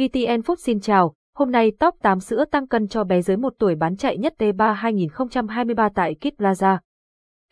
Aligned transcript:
VTN 0.00 0.40
Food 0.40 0.54
xin 0.58 0.80
chào, 0.80 1.14
hôm 1.36 1.50
nay 1.50 1.72
top 1.80 1.94
8 2.02 2.20
sữa 2.20 2.44
tăng 2.44 2.66
cân 2.66 2.88
cho 2.88 3.04
bé 3.04 3.22
dưới 3.22 3.36
1 3.36 3.54
tuổi 3.58 3.74
bán 3.74 3.96
chạy 3.96 4.18
nhất 4.18 4.34
T3 4.38 4.72
2023 4.72 5.88
tại 5.94 6.14
Kid 6.14 6.32
Plaza. 6.38 6.78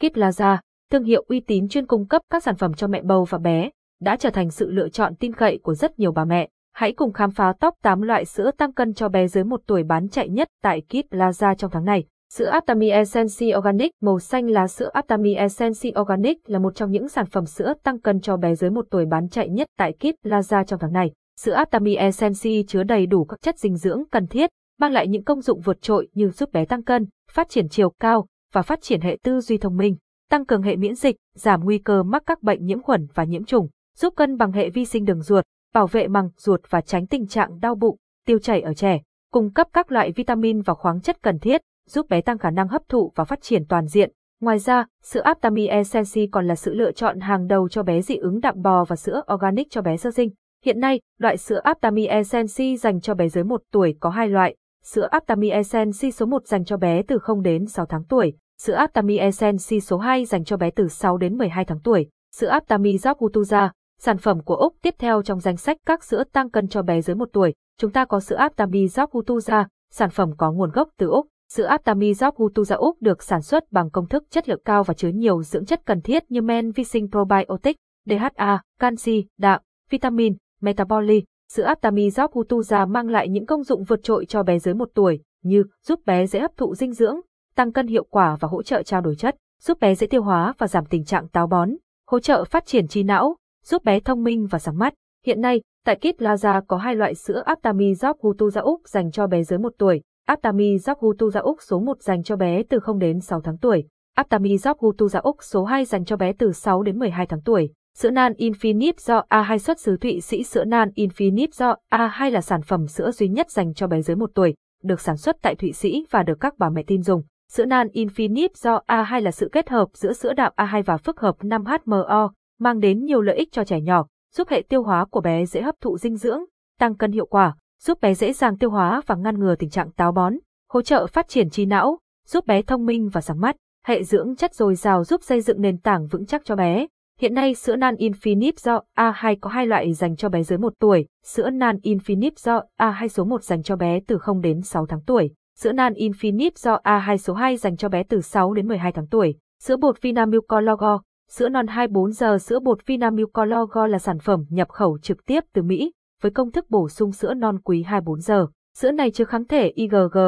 Kid 0.01 0.12
Plaza, 0.12 0.56
thương 0.90 1.04
hiệu 1.04 1.24
uy 1.29 1.40
tín 1.40 1.69
chuyên 1.69 1.87
cung 1.87 2.06
cấp 2.06 2.22
các 2.30 2.42
sản 2.42 2.56
phẩm 2.56 2.74
cho 2.74 2.87
mẹ 2.87 3.03
bầu 3.03 3.24
và 3.24 3.38
bé, 3.38 3.71
đã 4.01 4.16
trở 4.16 4.30
thành 4.30 4.51
sự 4.51 4.71
lựa 4.71 4.88
chọn 4.88 5.15
tin 5.15 5.33
cậy 5.33 5.58
của 5.62 5.74
rất 5.74 5.98
nhiều 5.98 6.12
bà 6.12 6.24
mẹ. 6.24 6.48
Hãy 6.74 6.92
cùng 6.92 7.12
khám 7.12 7.30
phá 7.30 7.53
top 7.61 7.74
8 7.83 8.03
loại 8.03 8.24
sữa 8.24 8.51
tăng 8.58 8.72
cân 8.72 8.94
cho 8.94 9.08
bé 9.08 9.28
dưới 9.28 9.44
1 9.44 9.60
tuổi 9.67 9.83
bán 9.83 10.08
chạy 10.08 10.28
nhất 10.28 10.49
tại 10.62 10.83
Kid 10.88 11.04
Plaza 11.10 11.54
trong 11.54 11.71
tháng 11.71 11.85
này. 11.85 12.04
Sữa 12.33 12.46
Aptamil 12.46 12.92
Essence 12.92 13.56
Organic 13.56 13.92
màu 14.03 14.19
xanh 14.19 14.46
lá 14.51 14.67
sữa 14.67 14.90
Aptamil 14.92 15.37
Essence 15.37 15.90
Organic 16.01 16.38
là 16.46 16.59
một 16.59 16.74
trong 16.74 16.91
những 16.91 17.09
sản 17.09 17.27
phẩm 17.27 17.46
sữa 17.46 17.74
tăng 17.83 18.01
cân 18.01 18.20
cho 18.20 18.37
bé 18.37 18.55
dưới 18.55 18.70
1 18.70 18.87
tuổi 18.91 19.06
bán 19.06 19.28
chạy 19.28 19.49
nhất 19.49 19.69
tại 19.79 19.93
Kid 20.01 20.15
Plaza 20.24 20.65
trong 20.65 20.80
tháng 20.80 20.93
này. 20.93 21.12
Sữa 21.38 21.52
Aptamil 21.52 21.97
Essence 21.97 22.51
chứa 22.69 22.83
đầy 22.83 23.06
đủ 23.06 23.24
các 23.24 23.41
chất 23.42 23.59
dinh 23.59 23.77
dưỡng 23.77 24.02
cần 24.10 24.27
thiết, 24.27 24.51
mang 24.79 24.92
lại 24.92 25.09
những 25.09 25.24
công 25.24 25.41
dụng 25.41 25.60
vượt 25.60 25.83
trội 25.83 26.09
như 26.15 26.30
giúp 26.30 26.52
bé 26.52 26.65
tăng 26.65 26.83
cân, 26.83 27.06
phát 27.33 27.48
triển 27.48 27.69
chiều 27.69 27.91
cao 27.91 28.27
và 28.52 28.62
phát 28.62 28.83
triển 28.83 29.01
hệ 29.01 29.19
tư 29.23 29.41
duy 29.41 29.59
thông 29.59 29.77
minh, 29.77 29.96
tăng 30.30 30.46
cường 30.46 30.62
hệ 30.62 30.77
miễn 30.77 30.95
dịch, 30.95 31.16
giảm 31.34 31.65
nguy 31.65 31.79
cơ 31.79 32.02
mắc 32.02 32.23
các 32.27 32.43
bệnh 32.43 32.65
nhiễm 32.65 32.82
khuẩn 32.82 33.06
và 33.15 33.24
nhiễm 33.24 33.45
trùng, 33.45 33.69
giúp 33.96 34.15
cân 34.16 34.37
bằng 34.37 34.52
hệ 34.52 34.70
vi 34.70 34.84
sinh 34.84 35.05
đường 35.05 35.23
ruột, 35.23 35.45
bảo 35.74 35.87
vệ 35.87 36.09
màng 36.09 36.30
ruột 36.37 36.60
và 36.70 36.80
tránh 36.80 37.06
tình 37.06 37.27
trạng 37.27 37.60
đau 37.60 37.74
bụng, 37.74 37.96
tiêu 38.27 38.38
chảy 38.38 38.60
ở 38.60 38.74
trẻ, 38.74 39.01
cung 39.32 39.52
cấp 39.52 39.66
các 39.73 39.93
loại 39.93 40.12
vitamin 40.12 40.62
và 40.62 40.74
khoáng 40.74 41.01
chất 41.01 41.23
cần 41.23 41.38
thiết, 41.38 41.60
giúp 41.88 42.09
bé 42.09 42.20
tăng 42.20 42.38
khả 42.38 42.51
năng 42.51 42.68
hấp 42.68 42.82
thụ 42.88 43.12
và 43.15 43.24
phát 43.24 43.43
triển 43.43 43.65
toàn 43.68 43.87
diện. 43.87 44.12
Ngoài 44.41 44.59
ra, 44.59 44.87
sữa 45.02 45.20
Aptamil 45.20 45.68
Essence 45.68 46.20
còn 46.32 46.46
là 46.46 46.55
sự 46.55 46.74
lựa 46.74 46.93
chọn 46.93 47.20
hàng 47.20 47.46
đầu 47.46 47.68
cho 47.68 47.82
bé 47.82 48.02
dị 48.02 48.16
ứng 48.16 48.41
đạm 48.41 48.62
bò 48.62 48.84
và 48.84 48.96
sữa 48.96 49.23
organic 49.34 49.70
cho 49.70 49.82
bé 49.82 49.96
sơ 49.96 50.10
sinh. 50.10 50.30
Hiện 50.65 50.80
nay, 50.80 51.01
loại 51.19 51.37
sữa 51.37 51.60
Aptamil 51.65 52.07
Essence 52.07 52.77
dành 52.77 53.01
cho 53.01 53.15
bé 53.15 53.29
dưới 53.29 53.45
1 53.45 53.63
tuổi 53.73 53.96
có 54.01 54.10
hai 54.10 54.29
loại. 54.29 54.57
Sữa 54.85 55.09
Aptamil 55.10 55.52
Essence 55.52 56.10
số 56.10 56.27
1 56.27 56.46
dành 56.46 56.65
cho 56.65 56.77
bé 56.77 57.02
từ 57.02 57.19
0 57.19 57.43
đến 57.43 57.66
6 57.66 57.87
tháng 57.87 58.05
tuổi. 58.05 58.32
Sữa 58.63 58.73
Aptamil 58.73 59.19
Essence 59.19 59.79
số 59.80 59.99
2 59.99 60.24
dành 60.24 60.45
cho 60.45 60.57
bé 60.57 60.71
từ 60.71 60.88
6 60.88 61.16
đến 61.16 61.38
12 61.38 61.65
tháng 61.65 61.80
tuổi. 61.80 62.09
Sữa 62.37 62.47
Aptamil 62.47 62.97
Zokutuza, 62.97 63.69
sản 64.00 64.19
phẩm 64.19 64.41
của 64.44 64.55
Úc 64.55 64.74
tiếp 64.82 64.94
theo 64.98 65.22
trong 65.22 65.41
danh 65.41 65.56
sách 65.56 65.77
các 65.86 66.05
sữa 66.05 66.24
tăng 66.32 66.50
cân 66.50 66.69
cho 66.69 66.82
bé 66.82 67.00
dưới 67.00 67.16
1 67.16 67.28
tuổi. 67.32 67.54
Chúng 67.78 67.92
ta 67.92 68.04
có 68.04 68.20
sữa 68.20 68.36
Aptamil 68.36 68.84
Zokutuza, 68.84 69.64
sản 69.92 70.10
phẩm 70.10 70.30
có 70.36 70.52
nguồn 70.52 70.70
gốc 70.70 70.88
từ 70.98 71.08
Úc. 71.08 71.27
Sữa 71.52 71.64
Aptamil 71.64 72.12
Zokutuza 72.12 72.77
Úc 72.77 73.02
được 73.02 73.22
sản 73.22 73.42
xuất 73.42 73.72
bằng 73.72 73.91
công 73.91 74.08
thức 74.08 74.25
chất 74.30 74.48
lượng 74.48 74.62
cao 74.64 74.84
và 74.84 74.94
chứa 74.94 75.08
nhiều 75.08 75.42
dưỡng 75.42 75.64
chất 75.64 75.80
cần 75.86 76.00
thiết 76.00 76.30
như 76.30 76.42
men 76.42 76.72
vi 76.72 76.84
sinh 76.84 77.08
probiotic, 77.10 77.77
DHA, 78.06 78.62
canxi, 78.80 79.27
đạm, 79.38 79.60
vitamin, 79.91 80.34
Metaboli 80.60 81.22
Sữa 81.52 81.62
Aptamil 81.62 82.08
Hutuza 82.32 82.86
mang 82.86 83.08
lại 83.08 83.28
những 83.28 83.46
công 83.46 83.62
dụng 83.62 83.84
vượt 83.84 84.00
trội 84.02 84.26
cho 84.26 84.42
bé 84.42 84.58
dưới 84.58 84.74
1 84.74 84.88
tuổi, 84.94 85.20
như 85.42 85.64
giúp 85.86 86.00
bé 86.06 86.26
dễ 86.26 86.40
hấp 86.40 86.56
thụ 86.56 86.74
dinh 86.74 86.92
dưỡng, 86.92 87.16
tăng 87.54 87.72
cân 87.72 87.86
hiệu 87.86 88.04
quả 88.10 88.36
và 88.40 88.48
hỗ 88.48 88.62
trợ 88.62 88.82
trao 88.82 89.00
đổi 89.00 89.16
chất, 89.16 89.36
giúp 89.60 89.80
bé 89.80 89.94
dễ 89.94 90.06
tiêu 90.06 90.22
hóa 90.22 90.54
và 90.58 90.68
giảm 90.68 90.84
tình 90.86 91.04
trạng 91.04 91.28
táo 91.28 91.46
bón, 91.46 91.70
hỗ 92.10 92.20
trợ 92.20 92.44
phát 92.44 92.66
triển 92.66 92.88
trí 92.88 93.02
não, 93.02 93.36
giúp 93.64 93.84
bé 93.84 94.00
thông 94.00 94.24
minh 94.24 94.46
và 94.46 94.58
sáng 94.58 94.78
mắt. 94.78 94.94
Hiện 95.26 95.40
nay, 95.40 95.60
tại 95.84 95.96
Kit 95.96 96.20
Plaza 96.20 96.62
có 96.68 96.76
hai 96.76 96.94
loại 96.94 97.14
sữa 97.14 97.42
Aptamil 97.44 97.92
Hutuza 97.92 98.62
Úc 98.62 98.88
dành 98.88 99.10
cho 99.10 99.26
bé 99.26 99.42
dưới 99.42 99.58
1 99.58 99.72
tuổi, 99.78 100.02
Aptamil 100.26 100.76
Hutuza 100.76 101.40
Úc 101.40 101.62
số 101.62 101.80
1 101.80 102.02
dành 102.02 102.22
cho 102.22 102.36
bé 102.36 102.62
từ 102.62 102.80
0 102.80 102.98
đến 102.98 103.20
6 103.20 103.40
tháng 103.40 103.58
tuổi, 103.58 103.84
Aptamil 104.14 104.54
Hutuza 104.54 105.20
Úc 105.20 105.36
số 105.42 105.64
2 105.64 105.84
dành 105.84 106.04
cho 106.04 106.16
bé 106.16 106.32
từ 106.32 106.52
6 106.52 106.82
đến 106.82 106.98
12 106.98 107.26
tháng 107.26 107.40
tuổi. 107.44 107.72
Sữa 108.00 108.10
nan 108.10 108.32
Infinite 108.32 108.92
do 108.98 109.22
A2 109.28 109.58
xuất 109.58 109.80
xứ 109.80 109.96
Thụy 109.96 110.20
Sĩ 110.20 110.42
Sữa 110.42 110.64
nan 110.64 110.91
Infinite 110.94 111.46
do 111.52 111.74
A2 111.91 112.30
là 112.30 112.41
sản 112.41 112.62
phẩm 112.62 112.86
sữa 112.86 113.10
duy 113.10 113.28
nhất 113.28 113.50
dành 113.50 113.74
cho 113.74 113.86
bé 113.86 114.02
dưới 114.02 114.16
1 114.16 114.30
tuổi, 114.34 114.54
được 114.82 115.00
sản 115.00 115.16
xuất 115.16 115.36
tại 115.42 115.54
Thụy 115.54 115.72
Sĩ 115.72 116.06
và 116.10 116.22
được 116.22 116.41
các 116.41 116.54
bà 116.59 116.70
mẹ 116.70 116.82
tin 116.86 117.03
dùng. 117.03 117.22
Sữa 117.53 117.64
nan 117.64 117.88
Infinite 117.88 118.48
do 118.54 118.81
A2 118.86 119.20
là 119.20 119.31
sự 119.31 119.48
kết 119.53 119.69
hợp 119.69 119.88
giữa 119.94 120.12
sữa 120.12 120.32
đạm 120.32 120.53
A2 120.56 120.82
và 120.82 120.97
phức 120.97 121.20
hợp 121.20 121.38
5HMO, 121.38 122.31
mang 122.59 122.81
đến 122.81 123.04
nhiều 123.04 123.20
lợi 123.20 123.36
ích 123.36 123.53
cho 123.53 123.64
trẻ 123.64 123.81
nhỏ, 123.81 124.06
giúp 124.34 124.48
hệ 124.48 124.62
tiêu 124.69 124.82
hóa 124.82 125.04
của 125.04 125.20
bé 125.20 125.47
dễ 125.47 125.62
hấp 125.62 125.75
thụ 125.80 125.98
dinh 125.98 126.16
dưỡng, 126.16 126.41
tăng 126.78 126.97
cân 126.97 127.12
hiệu 127.12 127.26
quả, 127.26 127.56
giúp 127.82 128.00
bé 128.00 128.15
dễ 128.15 128.32
dàng 128.32 128.59
tiêu 128.59 128.70
hóa 128.70 129.03
và 129.06 129.15
ngăn 129.15 129.38
ngừa 129.38 129.54
tình 129.54 129.70
trạng 129.70 129.91
táo 129.91 130.12
bón, 130.12 130.34
hỗ 130.70 130.82
trợ 130.82 131.06
phát 131.06 131.28
triển 131.28 131.50
trí 131.50 131.66
não, 131.66 131.98
giúp 132.26 132.47
bé 132.47 132.62
thông 132.62 132.86
minh 132.86 133.09
và 133.09 133.20
sáng 133.20 133.41
mắt, 133.41 133.56
hệ 133.86 134.03
dưỡng 134.03 134.36
chất 134.36 134.54
dồi 134.54 134.75
dào 134.75 135.04
giúp 135.04 135.22
xây 135.22 135.41
dựng 135.41 135.60
nền 135.60 135.78
tảng 135.78 136.06
vững 136.06 136.26
chắc 136.26 136.44
cho 136.44 136.56
bé. 136.56 136.86
Hiện 137.20 137.34
nay 137.34 137.54
sữa 137.54 137.76
nan 137.76 137.94
Infinite 137.94 138.52
do 138.56 138.80
A2 138.96 139.36
có 139.40 139.50
hai 139.50 139.66
loại 139.66 139.92
dành 139.92 140.16
cho 140.16 140.28
bé 140.28 140.42
dưới 140.42 140.58
1 140.58 140.72
tuổi, 140.78 141.06
sữa 141.24 141.50
nan 141.50 141.76
Infinite 141.76 142.30
do 142.36 142.62
A2 142.80 143.08
số 143.08 143.24
1 143.24 143.42
dành 143.42 143.62
cho 143.62 143.76
bé 143.76 144.00
từ 144.06 144.18
0 144.18 144.40
đến 144.40 144.62
6 144.62 144.86
tháng 144.86 145.00
tuổi, 145.06 145.30
sữa 145.58 145.72
nan 145.72 145.92
Infinite 145.92 146.50
do 146.56 146.78
A2 146.84 147.16
số 147.16 147.34
2 147.34 147.56
dành 147.56 147.76
cho 147.76 147.88
bé 147.88 148.02
từ 148.02 148.20
6 148.20 148.54
đến 148.54 148.68
12 148.68 148.92
tháng 148.92 149.06
tuổi, 149.06 149.34
sữa 149.62 149.76
bột 149.76 150.02
Vinamilk 150.02 150.52
Logo, 150.62 151.00
sữa 151.30 151.48
non 151.48 151.66
24 151.66 152.12
giờ 152.12 152.38
sữa 152.38 152.60
bột 152.60 152.86
Vinamilk 152.86 153.38
Logo 153.38 153.86
là 153.86 153.98
sản 153.98 154.18
phẩm 154.18 154.44
nhập 154.50 154.68
khẩu 154.68 154.98
trực 154.98 155.26
tiếp 155.26 155.44
từ 155.52 155.62
Mỹ, 155.62 155.92
với 156.22 156.30
công 156.30 156.50
thức 156.50 156.70
bổ 156.70 156.88
sung 156.88 157.12
sữa 157.12 157.34
non 157.34 157.58
quý 157.64 157.82
24 157.82 158.20
giờ. 158.20 158.46
Sữa 158.76 158.90
này 158.90 159.10
chứa 159.10 159.24
kháng 159.24 159.44
thể 159.44 159.68
IgG, 159.68 160.18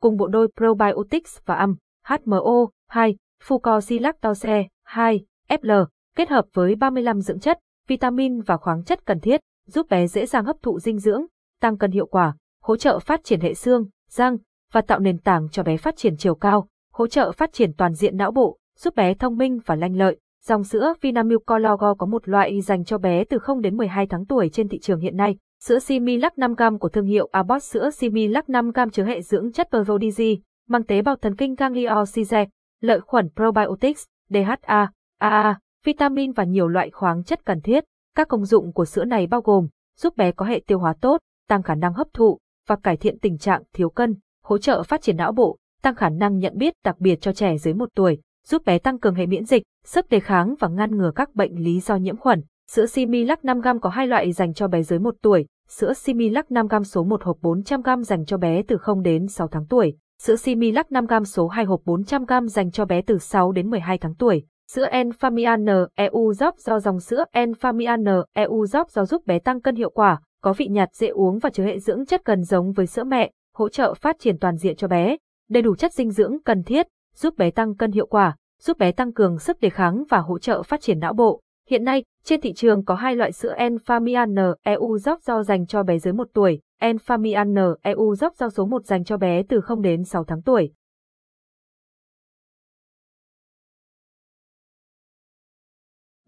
cùng 0.00 0.16
bộ 0.16 0.26
đôi 0.26 0.48
probiotics 0.56 1.38
và 1.44 1.54
âm, 1.54 1.76
HMO, 2.04 2.66
2, 2.88 3.16
fucosilactose, 3.46 4.64
2, 4.84 5.24
FL, 5.48 5.86
kết 6.18 6.28
hợp 6.28 6.44
với 6.54 6.74
35 6.74 7.20
dưỡng 7.20 7.40
chất, 7.40 7.58
vitamin 7.88 8.40
và 8.40 8.56
khoáng 8.56 8.84
chất 8.84 9.06
cần 9.06 9.20
thiết, 9.20 9.40
giúp 9.66 9.86
bé 9.90 10.06
dễ 10.06 10.26
dàng 10.26 10.44
hấp 10.44 10.56
thụ 10.62 10.78
dinh 10.78 10.98
dưỡng, 10.98 11.22
tăng 11.60 11.78
cân 11.78 11.90
hiệu 11.90 12.06
quả, 12.06 12.36
hỗ 12.62 12.76
trợ 12.76 12.98
phát 12.98 13.24
triển 13.24 13.40
hệ 13.40 13.54
xương, 13.54 13.86
răng 14.10 14.36
và 14.72 14.80
tạo 14.80 14.98
nền 14.98 15.18
tảng 15.18 15.48
cho 15.48 15.62
bé 15.62 15.76
phát 15.76 15.96
triển 15.96 16.16
chiều 16.16 16.34
cao, 16.34 16.68
hỗ 16.92 17.06
trợ 17.06 17.32
phát 17.32 17.52
triển 17.52 17.72
toàn 17.72 17.94
diện 17.94 18.16
não 18.16 18.30
bộ, 18.30 18.58
giúp 18.78 18.94
bé 18.94 19.14
thông 19.14 19.36
minh 19.36 19.58
và 19.66 19.74
lanh 19.74 19.96
lợi. 19.96 20.18
Dòng 20.44 20.64
sữa 20.64 20.94
Vinamilk 21.00 21.46
Cologo 21.46 21.94
có 21.94 22.06
một 22.06 22.28
loại 22.28 22.60
dành 22.60 22.84
cho 22.84 22.98
bé 22.98 23.24
từ 23.24 23.38
0 23.38 23.60
đến 23.60 23.76
12 23.76 24.06
tháng 24.06 24.26
tuổi 24.26 24.48
trên 24.52 24.68
thị 24.68 24.78
trường 24.78 25.00
hiện 25.00 25.16
nay. 25.16 25.36
Sữa 25.64 25.78
Similac 25.78 26.34
5g 26.34 26.78
của 26.78 26.88
thương 26.88 27.06
hiệu 27.06 27.28
Abbott 27.32 27.62
sữa 27.62 27.90
Similac 27.90 28.46
5g 28.46 28.88
chứa 28.88 29.04
hệ 29.04 29.22
dưỡng 29.22 29.52
chất 29.52 29.68
Perodigi, 29.72 30.42
mang 30.68 30.84
tế 30.84 31.02
bào 31.02 31.16
thần 31.16 31.36
kinh 31.36 31.54
gangliosize, 31.54 32.46
lợi 32.80 33.00
khuẩn 33.00 33.28
probiotics, 33.36 34.04
DHA, 34.30 34.90
AA, 35.18 35.58
vitamin 35.88 36.32
và 36.32 36.44
nhiều 36.44 36.68
loại 36.68 36.90
khoáng 36.90 37.24
chất 37.24 37.44
cần 37.44 37.60
thiết. 37.60 37.84
Các 38.16 38.28
công 38.28 38.44
dụng 38.44 38.72
của 38.72 38.84
sữa 38.84 39.04
này 39.04 39.26
bao 39.26 39.40
gồm 39.40 39.68
giúp 39.98 40.16
bé 40.16 40.32
có 40.32 40.46
hệ 40.46 40.62
tiêu 40.66 40.78
hóa 40.78 40.94
tốt, 41.00 41.20
tăng 41.48 41.62
khả 41.62 41.74
năng 41.74 41.94
hấp 41.94 42.06
thụ 42.12 42.38
và 42.66 42.76
cải 42.76 42.96
thiện 42.96 43.18
tình 43.18 43.38
trạng 43.38 43.62
thiếu 43.72 43.90
cân, 43.90 44.16
hỗ 44.44 44.58
trợ 44.58 44.82
phát 44.82 45.02
triển 45.02 45.16
não 45.16 45.32
bộ, 45.32 45.56
tăng 45.82 45.94
khả 45.94 46.08
năng 46.08 46.38
nhận 46.38 46.52
biết 46.56 46.74
đặc 46.84 47.00
biệt 47.00 47.20
cho 47.20 47.32
trẻ 47.32 47.58
dưới 47.58 47.74
1 47.74 47.88
tuổi, 47.94 48.18
giúp 48.46 48.64
bé 48.64 48.78
tăng 48.78 48.98
cường 48.98 49.14
hệ 49.14 49.26
miễn 49.26 49.44
dịch, 49.44 49.62
sức 49.84 50.08
đề 50.08 50.20
kháng 50.20 50.54
và 50.60 50.68
ngăn 50.68 50.96
ngừa 50.96 51.12
các 51.14 51.34
bệnh 51.34 51.64
lý 51.64 51.80
do 51.80 51.96
nhiễm 51.96 52.16
khuẩn. 52.16 52.42
Sữa 52.70 52.86
Similac 52.86 53.40
5g 53.42 53.78
có 53.78 53.90
hai 53.90 54.06
loại 54.06 54.32
dành 54.32 54.54
cho 54.54 54.68
bé 54.68 54.82
dưới 54.82 54.98
1 54.98 55.14
tuổi, 55.22 55.46
sữa 55.68 55.92
Similac 55.92 56.48
5g 56.48 56.82
số 56.82 57.04
1 57.04 57.22
hộp 57.22 57.38
400g 57.42 58.02
dành 58.02 58.24
cho 58.24 58.36
bé 58.36 58.62
từ 58.62 58.78
0 58.78 59.02
đến 59.02 59.28
6 59.28 59.48
tháng 59.48 59.66
tuổi, 59.66 59.96
sữa 60.22 60.36
Similac 60.36 60.86
5g 60.90 61.24
số 61.24 61.48
2 61.48 61.64
hộp 61.64 61.80
400g 61.84 62.46
dành 62.46 62.70
cho 62.70 62.84
bé 62.84 63.02
từ 63.02 63.18
6 63.18 63.52
đến 63.52 63.70
12 63.70 63.98
tháng 63.98 64.14
tuổi. 64.14 64.44
Sữa 64.72 64.86
Enfamian 64.90 65.66
EU 65.94 66.32
Job 66.32 66.52
do 66.58 66.80
dòng 66.80 67.00
sữa 67.00 67.24
Enfamian 67.32 68.04
EU 68.32 68.64
Job 68.64 68.84
do 68.88 69.04
giúp 69.04 69.26
bé 69.26 69.38
tăng 69.38 69.60
cân 69.60 69.74
hiệu 69.74 69.90
quả, 69.90 70.20
có 70.42 70.52
vị 70.52 70.66
nhạt 70.66 70.94
dễ 70.94 71.06
uống 71.08 71.38
và 71.38 71.50
chứa 71.50 71.64
hệ 71.64 71.78
dưỡng 71.78 72.06
chất 72.06 72.24
cần 72.24 72.42
giống 72.42 72.72
với 72.72 72.86
sữa 72.86 73.04
mẹ, 73.04 73.30
hỗ 73.54 73.68
trợ 73.68 73.94
phát 73.94 74.16
triển 74.18 74.38
toàn 74.38 74.56
diện 74.56 74.76
cho 74.76 74.88
bé, 74.88 75.16
đầy 75.50 75.62
đủ 75.62 75.76
chất 75.76 75.92
dinh 75.92 76.10
dưỡng 76.10 76.42
cần 76.44 76.62
thiết, 76.62 76.86
giúp 77.14 77.36
bé 77.36 77.50
tăng 77.50 77.74
cân 77.74 77.92
hiệu 77.92 78.06
quả, 78.06 78.36
giúp 78.60 78.78
bé 78.78 78.92
tăng 78.92 79.12
cường 79.12 79.38
sức 79.38 79.60
đề 79.60 79.70
kháng 79.70 80.04
và 80.08 80.18
hỗ 80.18 80.38
trợ 80.38 80.62
phát 80.62 80.80
triển 80.80 80.98
não 80.98 81.12
bộ. 81.12 81.40
Hiện 81.68 81.84
nay, 81.84 82.04
trên 82.24 82.40
thị 82.40 82.52
trường 82.52 82.84
có 82.84 82.94
hai 82.94 83.16
loại 83.16 83.32
sữa 83.32 83.54
Enfamian 83.58 84.54
EU 84.62 84.96
Job 84.96 85.16
do 85.22 85.42
dành 85.42 85.66
cho 85.66 85.82
bé 85.82 85.98
dưới 85.98 86.12
1 86.12 86.28
tuổi, 86.34 86.60
Enfamian 86.80 87.74
EU 87.82 88.12
Job 88.12 88.30
do 88.38 88.48
số 88.48 88.64
1 88.64 88.84
dành 88.84 89.04
cho 89.04 89.16
bé 89.16 89.42
từ 89.48 89.60
0 89.60 89.82
đến 89.82 90.04
6 90.04 90.24
tháng 90.24 90.42
tuổi. 90.42 90.72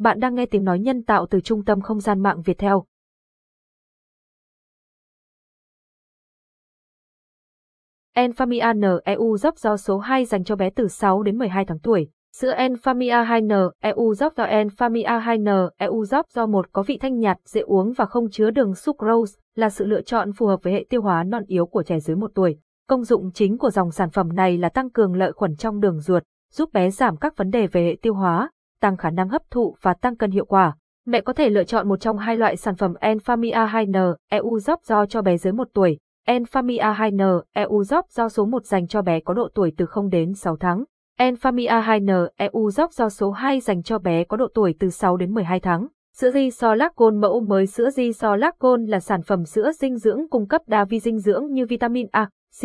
Bạn 0.01 0.21
đang 0.21 0.35
nghe 0.35 0.47
tiếng 0.47 0.65
nói 0.65 0.79
nhân 0.79 1.03
tạo 1.03 1.27
từ 1.31 1.41
trung 1.41 1.65
tâm 1.65 1.81
không 1.81 2.01
gian 2.01 2.23
mạng 2.23 2.43
Việt 2.43 2.59
Theo. 2.59 2.85
Enfamia 8.15 8.75
N 8.75 9.01
EU 9.05 9.37
dốc 9.37 9.59
do 9.59 9.77
số 9.77 9.99
2 9.99 10.25
dành 10.25 10.45
cho 10.45 10.57
bé 10.57 10.71
từ 10.71 10.89
6 10.89 11.23
đến 11.23 11.39
12 11.39 11.65
tháng 11.65 11.79
tuổi. 11.79 12.09
Sữa 12.37 12.55
Enfamia 12.55 13.25
2N 13.25 13.71
EU 13.81 14.15
dốc 14.15 14.35
do 14.37 14.45
Enfamia 14.45 15.21
2N 15.21 15.71
EU 15.77 16.05
dốc 16.05 16.27
do 16.31 16.47
một 16.47 16.73
có 16.73 16.83
vị 16.83 16.99
thanh 17.01 17.19
nhạt, 17.19 17.37
dễ 17.45 17.61
uống 17.61 17.93
và 17.93 18.07
không 18.07 18.31
chứa 18.31 18.51
đường 18.51 18.75
sucrose, 18.75 19.41
là 19.55 19.71
sự 19.71 19.85
lựa 19.85 20.03
chọn 20.03 20.33
phù 20.33 20.47
hợp 20.47 20.63
với 20.63 20.73
hệ 20.73 20.87
tiêu 20.91 21.03
hóa 21.03 21.25
non 21.25 21.43
yếu 21.47 21.67
của 21.67 21.83
trẻ 21.83 22.01
dưới 22.01 22.17
1 22.17 22.31
tuổi. 22.35 22.59
Công 22.89 23.05
dụng 23.05 23.31
chính 23.35 23.59
của 23.59 23.71
dòng 23.71 23.91
sản 23.91 24.11
phẩm 24.11 24.29
này 24.35 24.59
là 24.59 24.69
tăng 24.69 24.91
cường 24.91 25.15
lợi 25.15 25.33
khuẩn 25.33 25.57
trong 25.57 25.81
đường 25.81 26.01
ruột, 26.01 26.23
giúp 26.53 26.73
bé 26.73 26.91
giảm 26.91 27.17
các 27.17 27.37
vấn 27.37 27.51
đề 27.51 27.67
về 27.67 27.85
hệ 27.85 27.97
tiêu 28.03 28.15
hóa, 28.15 28.51
tăng 28.81 28.97
khả 28.97 29.11
năng 29.11 29.29
hấp 29.29 29.43
thụ 29.51 29.77
và 29.83 29.95
tăng 29.95 30.17
cân 30.17 30.31
hiệu 30.31 30.45
quả. 30.45 30.77
Mẹ 31.07 31.21
có 31.21 31.33
thể 31.33 31.51
lựa 31.51 31.65
chọn 31.65 31.89
một 31.89 31.97
trong 31.97 32.19
hai 32.19 32.37
loại 32.37 32.57
sản 32.57 32.75
phẩm 32.75 32.95
Enfamia 33.01 33.69
2N, 33.69 34.15
EU 34.31 34.57
Job 34.57 34.77
do 34.85 35.07
cho 35.07 35.23
bé 35.23 35.37
dưới 35.37 35.53
1 35.53 35.69
tuổi. 35.75 35.99
Enfamia 36.27 36.95
2N, 36.95 37.43
EU 37.55 37.83
Job 37.83 38.03
do 38.11 38.29
số 38.29 38.47
1 38.47 38.65
dành 38.65 38.87
cho 38.87 39.03
bé 39.03 39.21
có 39.21 39.35
độ 39.35 39.49
tuổi 39.55 39.73
từ 39.77 39.87
0 39.87 40.09
đến 40.09 40.35
6 40.35 40.57
tháng. 40.57 40.85
Enfamia 41.19 41.83
2N, 41.83 42.29
EU 42.37 42.69
Job 42.69 42.89
do 42.91 43.09
số 43.09 43.31
2 43.31 43.61
dành 43.61 43.83
cho 43.83 43.99
bé 43.99 44.25
có 44.25 44.37
độ 44.37 44.49
tuổi 44.55 44.75
từ 44.79 44.91
6 44.91 45.17
đến 45.17 45.35
12 45.35 45.61
tháng. 45.61 45.87
Sữa 46.17 46.31
Gisolac 46.31 46.93
mẫu 47.21 47.41
mới 47.41 47.67
Sữa 47.67 47.91
Gisolac 47.91 48.55
là 48.89 49.01
sản 49.01 49.23
phẩm 49.23 49.45
sữa 49.45 49.71
dinh 49.73 49.97
dưỡng 49.97 50.29
cung 50.31 50.49
cấp 50.49 50.63
đa 50.67 50.85
vi 50.85 51.01
dinh 51.01 51.19
dưỡng 51.19 51.53
như 51.53 51.67
vitamin 51.67 52.07
A, 52.13 52.29
C, 52.61 52.65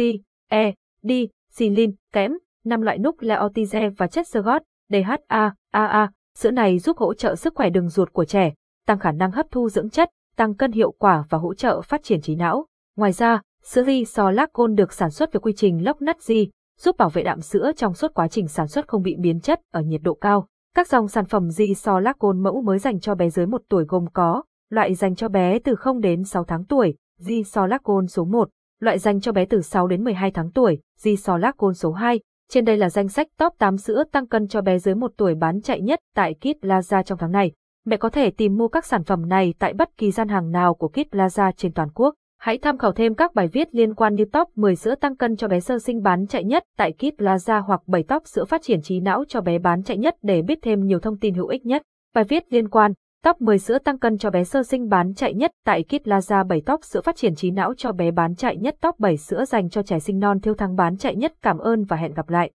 E, 0.50 0.74
D, 1.04 1.12
silin, 1.52 1.92
kẽm, 2.14 2.38
năm 2.66 2.82
loại 2.82 2.98
nucleotide 2.98 3.90
và 3.98 4.08
chất 4.08 4.28
xơ 4.28 4.42
gót, 4.42 4.62
DHA, 4.90 5.54
AA. 5.76 6.10
Sữa 6.38 6.52
này 6.52 6.80
giúp 6.80 6.98
hỗ 6.98 7.14
trợ 7.14 7.36
sức 7.36 7.56
khỏe 7.56 7.70
đường 7.70 7.90
ruột 7.90 8.14
của 8.14 8.26
trẻ, 8.26 8.54
tăng 8.88 9.00
khả 9.00 9.12
năng 9.12 9.32
hấp 9.32 9.46
thu 9.52 9.70
dưỡng 9.70 9.90
chất, 9.90 10.10
tăng 10.36 10.56
cân 10.56 10.72
hiệu 10.72 10.92
quả 10.92 11.24
và 11.30 11.38
hỗ 11.38 11.54
trợ 11.54 11.82
phát 11.82 12.04
triển 12.04 12.22
trí 12.22 12.36
não. 12.36 12.66
Ngoài 12.98 13.12
ra, 13.12 13.42
sữa 13.64 13.84
Gisolac 13.84 14.50
được 14.76 14.94
sản 14.94 15.12
xuất 15.12 15.34
với 15.34 15.40
quy 15.40 15.54
trình 15.56 15.86
lốc 15.86 16.02
nắt 16.02 16.22
di, 16.22 16.50
giúp 16.80 16.98
bảo 16.98 17.10
vệ 17.10 17.24
đạm 17.24 17.42
sữa 17.42 17.72
trong 17.76 17.94
suốt 17.94 18.14
quá 18.14 18.28
trình 18.28 18.48
sản 18.48 18.68
xuất 18.68 18.88
không 18.88 19.02
bị 19.02 19.16
biến 19.20 19.40
chất 19.40 19.62
ở 19.72 19.82
nhiệt 19.82 20.02
độ 20.04 20.14
cao. 20.14 20.48
Các 20.76 20.88
dòng 20.88 21.08
sản 21.08 21.26
phẩm 21.26 21.50
Gisolac 21.50 22.24
mẫu 22.24 22.62
mới 22.62 22.80
dành 22.80 23.00
cho 23.00 23.16
bé 23.16 23.30
dưới 23.30 23.46
1 23.46 23.62
tuổi 23.70 23.86
gồm 23.88 24.06
có 24.14 24.44
loại 24.70 24.96
dành 24.96 25.16
cho 25.16 25.30
bé 25.30 25.60
từ 25.60 25.76
0 25.76 26.02
đến 26.02 26.24
6 26.24 26.44
tháng 26.44 26.66
tuổi, 26.66 26.96
Gisolac 27.20 27.82
số 28.10 28.26
1, 28.26 28.50
loại 28.80 29.00
dành 29.00 29.22
cho 29.22 29.32
bé 29.32 29.46
từ 29.46 29.62
6 29.62 29.88
đến 29.88 30.04
12 30.04 30.32
tháng 30.32 30.52
tuổi, 30.52 30.80
Gisolac 30.98 31.56
số 31.76 31.92
2. 31.92 32.20
Trên 32.50 32.66
đây 32.66 32.78
là 32.78 32.90
danh 32.90 33.08
sách 33.08 33.28
top 33.38 33.54
8 33.58 33.78
sữa 33.78 34.04
tăng 34.12 34.28
cân 34.28 34.48
cho 34.48 34.62
bé 34.62 34.80
dưới 34.80 34.96
1 34.96 35.12
tuổi 35.18 35.36
bán 35.36 35.62
chạy 35.62 35.82
nhất 35.82 36.00
tại 36.16 36.34
Kit 36.34 36.64
Plaza 36.64 37.04
trong 37.04 37.18
tháng 37.18 37.32
này. 37.32 37.52
Mẹ 37.86 37.98
có 37.98 38.10
thể 38.10 38.32
tìm 38.32 38.58
mua 38.58 38.68
các 38.68 38.86
sản 38.86 39.04
phẩm 39.04 39.30
này 39.30 39.54
tại 39.60 39.74
bất 39.74 39.98
kỳ 39.98 40.12
gian 40.12 40.28
hàng 40.28 40.52
nào 40.52 40.74
của 40.74 40.88
Kit 40.88 41.12
Plaza 41.12 41.52
trên 41.52 41.74
toàn 41.74 41.90
quốc. 41.94 42.16
Hãy 42.40 42.58
tham 42.58 42.78
khảo 42.78 42.92
thêm 42.92 43.16
các 43.16 43.34
bài 43.34 43.48
viết 43.48 43.76
liên 43.76 43.94
quan 43.94 44.16
như 44.16 44.26
top 44.26 44.50
10 44.56 44.76
sữa 44.76 44.96
tăng 44.96 45.16
cân 45.16 45.36
cho 45.36 45.48
bé 45.48 45.60
sơ 45.60 45.80
sinh 45.80 46.02
bán 46.02 46.28
chạy 46.28 46.44
nhất 46.44 46.64
tại 46.78 46.92
Kit 46.92 47.22
Plaza 47.22 47.62
hoặc 47.62 47.82
7 47.88 48.04
top 48.04 48.28
sữa 48.28 48.46
phát 48.46 48.62
triển 48.64 48.82
trí 48.82 49.00
não 49.00 49.24
cho 49.28 49.42
bé 49.42 49.60
bán 49.60 49.84
chạy 49.84 49.98
nhất 49.98 50.16
để 50.22 50.42
biết 50.42 50.60
thêm 50.62 50.86
nhiều 50.86 51.00
thông 51.00 51.18
tin 51.18 51.34
hữu 51.34 51.48
ích 51.48 51.66
nhất. 51.66 51.82
Bài 52.14 52.24
viết 52.24 52.44
liên 52.50 52.70
quan 52.70 52.94
Top 53.26 53.42
10 53.42 53.60
sữa 53.60 53.78
tăng 53.80 54.00
cân 54.00 54.18
cho 54.18 54.30
bé 54.30 54.44
sơ 54.44 54.64
sinh 54.64 54.90
bán 54.90 55.14
chạy 55.14 55.34
nhất 55.34 55.52
tại 55.66 55.84
Kit 55.84 56.08
Plaza 56.08 56.48
7 56.48 56.62
top 56.66 56.84
sữa 56.84 57.02
phát 57.02 57.16
triển 57.16 57.36
trí 57.36 57.52
não 57.52 57.74
cho 57.78 57.92
bé 57.92 58.12
bán 58.12 58.36
chạy 58.36 58.58
nhất. 58.58 58.76
Top 58.82 59.00
7 59.00 59.18
sữa 59.18 59.46
dành 59.46 59.70
cho 59.70 59.84
trẻ 59.84 60.00
sinh 60.00 60.20
non. 60.20 60.40
Thiêu 60.40 60.54
thắng 60.54 60.76
bán 60.76 60.98
chạy 60.98 61.16
nhất. 61.16 61.34
Cảm 61.42 61.58
ơn 61.58 61.84
và 61.84 61.98
hẹn 61.98 62.14
gặp 62.14 62.30
lại. 62.30 62.52